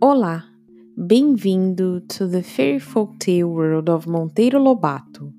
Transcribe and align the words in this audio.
Olá, 0.00 0.44
bem-vindo 0.96 2.06
to 2.08 2.28
the 2.28 2.40
fairy 2.40 2.78
folk 2.78 3.18
tale 3.18 3.48
world 3.48 3.88
of 3.88 4.06
Monteiro 4.06 4.60
Lobato. 4.60 5.32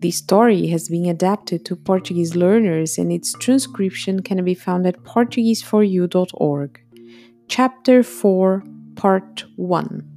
The 0.00 0.10
story 0.10 0.66
has 0.66 0.90
been 0.90 1.06
adapted 1.06 1.64
to 1.64 1.76
Portuguese 1.76 2.36
learners 2.36 2.98
and 2.98 3.10
its 3.10 3.32
transcription 3.32 4.20
can 4.20 4.44
be 4.44 4.54
found 4.54 4.86
at 4.86 5.02
portugueseforyou.org. 5.02 6.80
Chapter 7.48 8.02
4, 8.02 8.64
Part 8.96 9.44
1. 9.56 10.11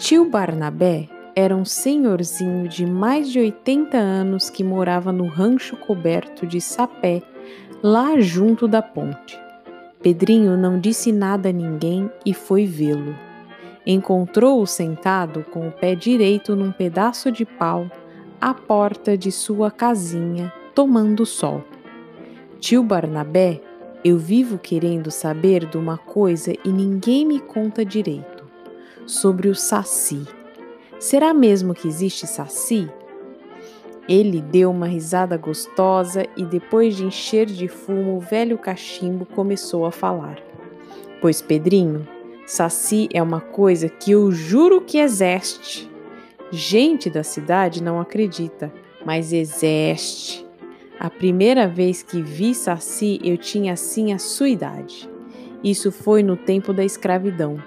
Tio 0.00 0.24
Barnabé 0.24 1.10
era 1.36 1.54
um 1.54 1.62
senhorzinho 1.62 2.66
de 2.66 2.86
mais 2.86 3.30
de 3.30 3.38
80 3.38 3.98
anos 3.98 4.48
que 4.48 4.64
morava 4.64 5.12
no 5.12 5.26
rancho 5.26 5.76
coberto 5.76 6.46
de 6.46 6.58
sapé, 6.58 7.22
lá 7.82 8.18
junto 8.18 8.66
da 8.66 8.80
ponte. 8.80 9.38
Pedrinho 10.02 10.56
não 10.56 10.80
disse 10.80 11.12
nada 11.12 11.50
a 11.50 11.52
ninguém 11.52 12.10
e 12.24 12.32
foi 12.32 12.64
vê-lo. 12.64 13.14
Encontrou-o 13.86 14.66
sentado 14.66 15.44
com 15.52 15.68
o 15.68 15.70
pé 15.70 15.94
direito 15.94 16.56
num 16.56 16.72
pedaço 16.72 17.30
de 17.30 17.44
pau 17.44 17.86
à 18.40 18.54
porta 18.54 19.18
de 19.18 19.30
sua 19.30 19.70
casinha, 19.70 20.50
tomando 20.74 21.26
sol. 21.26 21.62
Tio 22.58 22.82
Barnabé, 22.82 23.60
eu 24.02 24.16
vivo 24.16 24.56
querendo 24.56 25.10
saber 25.10 25.66
de 25.66 25.76
uma 25.76 25.98
coisa 25.98 26.54
e 26.64 26.72
ninguém 26.72 27.26
me 27.26 27.38
conta 27.38 27.84
direito. 27.84 28.39
Sobre 29.06 29.48
o 29.48 29.54
Saci. 29.54 30.26
Será 30.98 31.34
mesmo 31.34 31.74
que 31.74 31.88
existe 31.88 32.26
Saci? 32.26 32.88
Ele 34.08 34.40
deu 34.40 34.70
uma 34.70 34.86
risada 34.86 35.36
gostosa 35.36 36.26
e, 36.36 36.44
depois 36.44 36.96
de 36.96 37.04
encher 37.04 37.46
de 37.46 37.68
fumo 37.68 38.16
o 38.16 38.20
velho 38.20 38.58
cachimbo, 38.58 39.24
começou 39.24 39.86
a 39.86 39.92
falar. 39.92 40.38
Pois, 41.20 41.40
Pedrinho, 41.40 42.06
Saci 42.46 43.08
é 43.12 43.22
uma 43.22 43.40
coisa 43.40 43.88
que 43.88 44.12
eu 44.12 44.30
juro 44.32 44.80
que 44.80 44.98
existe. 44.98 45.90
Gente 46.50 47.08
da 47.08 47.22
cidade 47.22 47.82
não 47.82 48.00
acredita, 48.00 48.72
mas 49.04 49.32
existe. 49.32 50.46
A 50.98 51.08
primeira 51.08 51.66
vez 51.66 52.02
que 52.02 52.20
vi 52.20 52.54
Saci, 52.54 53.20
eu 53.22 53.38
tinha 53.38 53.72
assim 53.72 54.12
a 54.12 54.18
sua 54.18 54.48
idade. 54.48 55.08
Isso 55.62 55.92
foi 55.92 56.22
no 56.22 56.36
tempo 56.36 56.72
da 56.72 56.84
escravidão, 56.84 57.62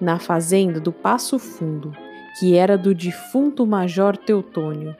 na 0.00 0.18
fazenda 0.18 0.80
do 0.80 0.92
Passo 0.92 1.38
Fundo 1.38 1.92
que 2.38 2.54
era 2.54 2.78
do 2.78 2.94
defunto 2.94 3.66
Major 3.66 4.16
Teutônio, 4.16 4.96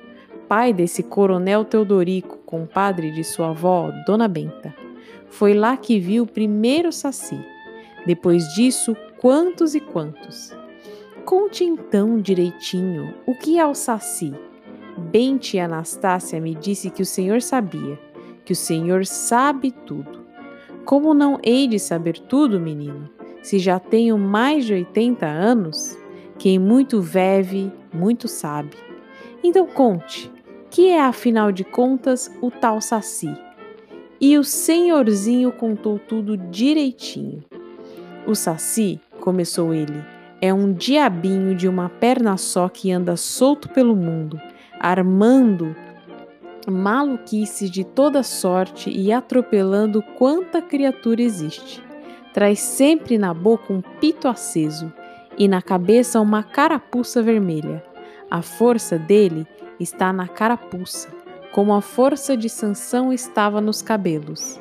pai 0.48 0.72
desse 0.72 1.02
coronel 1.02 1.64
Teodorico, 1.64 2.38
compadre 2.38 3.10
de 3.10 3.22
sua 3.22 3.50
avó, 3.50 3.90
Dona 4.06 4.26
Benta. 4.26 4.74
Foi 5.28 5.54
lá 5.54 5.76
que 5.76 6.00
viu 6.00 6.24
o 6.24 6.26
primeiro 6.26 6.90
saci. 6.90 7.38
Depois 8.04 8.44
disso, 8.54 8.96
quantos 9.18 9.74
e 9.74 9.80
quantos. 9.80 10.52
Conte 11.24 11.62
então 11.62 12.18
direitinho 12.18 13.14
o 13.26 13.34
que 13.34 13.58
é 13.58 13.66
o 13.66 13.74
saci. 13.74 14.34
Bem, 14.98 15.36
tia 15.38 15.66
Anastácia 15.66 16.40
me 16.40 16.54
disse 16.54 16.90
que 16.90 17.02
o 17.02 17.06
senhor 17.06 17.40
sabia, 17.40 17.98
que 18.44 18.52
o 18.52 18.56
senhor 18.56 19.06
sabe 19.06 19.70
tudo. 19.70 20.26
Como 20.84 21.14
não 21.14 21.38
hei 21.44 21.68
de 21.68 21.78
saber 21.78 22.18
tudo, 22.18 22.58
menino, 22.58 23.08
se 23.42 23.58
já 23.58 23.78
tenho 23.78 24.18
mais 24.18 24.64
de 24.64 24.74
80 24.74 25.26
anos? 25.26 25.98
Quem 26.38 26.58
muito 26.58 27.00
vive, 27.00 27.72
muito 27.92 28.28
sabe. 28.28 28.76
Então 29.42 29.66
conte, 29.66 30.30
que 30.70 30.88
é 30.88 31.00
afinal 31.00 31.50
de 31.50 31.64
contas 31.64 32.30
o 32.40 32.50
tal 32.50 32.80
Saci? 32.80 33.34
E 34.20 34.36
o 34.36 34.44
senhorzinho 34.44 35.50
contou 35.50 35.98
tudo 35.98 36.36
direitinho. 36.36 37.42
O 38.26 38.34
Saci, 38.34 39.00
começou 39.18 39.72
ele, 39.72 40.04
é 40.40 40.52
um 40.52 40.72
diabinho 40.72 41.54
de 41.54 41.68
uma 41.68 41.88
perna 41.88 42.36
só 42.36 42.68
que 42.68 42.90
anda 42.92 43.16
solto 43.16 43.68
pelo 43.68 43.96
mundo, 43.96 44.40
armando 44.78 45.74
maluquices 46.66 47.70
de 47.70 47.84
toda 47.84 48.22
sorte 48.22 48.90
e 48.90 49.12
atropelando 49.12 50.02
quanta 50.16 50.62
criatura 50.62 51.22
existe. 51.22 51.82
Traz 52.32 52.60
sempre 52.60 53.18
na 53.18 53.34
boca 53.34 53.72
um 53.72 53.80
pito 53.80 54.28
aceso 54.28 54.92
e 55.36 55.48
na 55.48 55.60
cabeça 55.60 56.20
uma 56.20 56.42
carapuça 56.42 57.22
vermelha. 57.22 57.82
A 58.30 58.42
força 58.42 58.98
dele 58.98 59.46
está 59.78 60.12
na 60.12 60.28
carapuça, 60.28 61.08
como 61.52 61.72
a 61.74 61.80
força 61.80 62.36
de 62.36 62.48
Sansão 62.48 63.12
estava 63.12 63.60
nos 63.60 63.82
cabelos. 63.82 64.60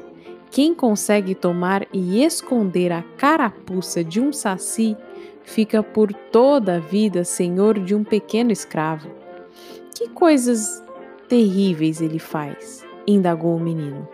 Quem 0.50 0.74
consegue 0.74 1.36
tomar 1.36 1.86
e 1.94 2.24
esconder 2.24 2.92
a 2.92 3.04
carapuça 3.18 4.04
de 4.04 4.20
um 4.20 4.34
saci 4.34 4.98
fica 5.44 5.84
por 5.84 6.12
toda 6.12 6.78
a 6.78 6.80
vida 6.80 7.24
senhor 7.24 7.80
de 7.80 7.94
um 7.94 8.04
pequeno 8.04 8.52
escravo. 8.52 9.10
Que 9.94 10.10
coisas 10.10 10.84
terríveis 11.28 12.02
ele 12.02 12.20
faz? 12.20 12.84
indagou 13.06 13.56
o 13.56 13.60
menino. 13.60 14.08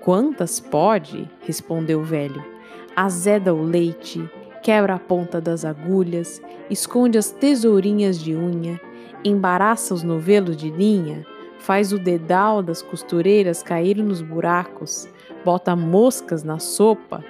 Quantas 0.00 0.60
pode? 0.60 1.28
respondeu 1.40 2.00
o 2.00 2.04
velho. 2.04 2.53
Azeda 2.96 3.52
o 3.52 3.62
leite, 3.62 4.28
quebra 4.62 4.94
a 4.94 4.98
ponta 4.98 5.40
das 5.40 5.64
agulhas, 5.64 6.40
esconde 6.70 7.18
as 7.18 7.30
tesourinhas 7.30 8.18
de 8.18 8.34
unha, 8.34 8.80
embaraça 9.24 9.92
os 9.92 10.02
novelos 10.02 10.56
de 10.56 10.70
linha, 10.70 11.26
faz 11.58 11.92
o 11.92 11.98
dedal 11.98 12.62
das 12.62 12.82
costureiras 12.82 13.62
cair 13.62 13.96
nos 13.96 14.20
buracos, 14.20 15.08
bota 15.44 15.74
moscas 15.74 16.44
na 16.44 16.58
sopa, 16.58 17.24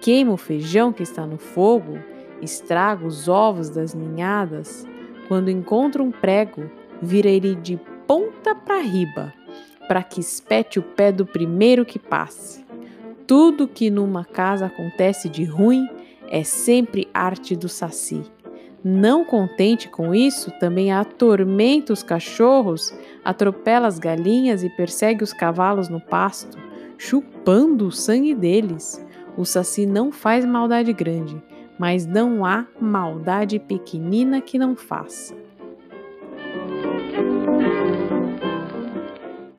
queima 0.00 0.32
o 0.32 0.36
feijão 0.36 0.92
que 0.92 1.02
está 1.02 1.26
no 1.26 1.38
fogo, 1.38 1.98
estraga 2.40 3.06
os 3.06 3.28
ovos 3.28 3.68
das 3.68 3.94
ninhadas. 3.94 4.86
Quando 5.28 5.50
encontra 5.50 6.02
um 6.02 6.10
prego, 6.10 6.70
vira 7.00 7.28
ele 7.28 7.54
de 7.54 7.78
ponta 8.06 8.54
para 8.54 8.80
riba, 8.80 9.32
para 9.86 10.02
que 10.02 10.20
espete 10.20 10.78
o 10.78 10.82
pé 10.82 11.12
do 11.12 11.26
primeiro 11.26 11.84
que 11.84 11.98
passe. 11.98 12.64
Tudo 13.30 13.68
que 13.68 13.90
numa 13.90 14.24
casa 14.24 14.66
acontece 14.66 15.28
de 15.28 15.44
ruim 15.44 15.88
é 16.28 16.42
sempre 16.42 17.06
arte 17.14 17.54
do 17.54 17.68
saci. 17.68 18.24
Não 18.82 19.24
contente 19.24 19.88
com 19.88 20.12
isso, 20.12 20.50
também 20.58 20.90
atormenta 20.90 21.92
os 21.92 22.02
cachorros, 22.02 22.92
atropela 23.24 23.86
as 23.86 24.00
galinhas 24.00 24.64
e 24.64 24.68
persegue 24.70 25.22
os 25.22 25.32
cavalos 25.32 25.88
no 25.88 26.00
pasto, 26.00 26.58
chupando 26.98 27.86
o 27.86 27.92
sangue 27.92 28.34
deles. 28.34 29.00
O 29.36 29.44
saci 29.44 29.86
não 29.86 30.10
faz 30.10 30.44
maldade 30.44 30.92
grande, 30.92 31.40
mas 31.78 32.04
não 32.04 32.44
há 32.44 32.66
maldade 32.80 33.60
pequenina 33.60 34.40
que 34.40 34.58
não 34.58 34.74
faça. 34.74 35.36